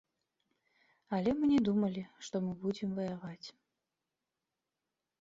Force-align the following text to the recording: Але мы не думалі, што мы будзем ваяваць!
Але 1.17 1.35
мы 1.41 1.45
не 1.53 1.59
думалі, 1.69 2.03
што 2.29 2.35
мы 2.49 2.57
будзем 2.65 2.99
ваяваць! 3.01 3.47